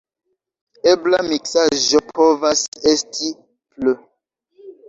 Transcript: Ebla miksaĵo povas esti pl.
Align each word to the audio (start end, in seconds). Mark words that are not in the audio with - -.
Ebla 0.91 1.19
miksaĵo 1.27 2.01
povas 2.21 2.65
esti 2.93 3.31
pl. 3.77 3.95